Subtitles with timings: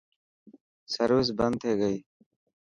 [0.93, 1.97] سروس بند ٿي گئي.